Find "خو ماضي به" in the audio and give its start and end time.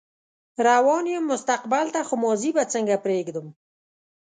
2.07-2.63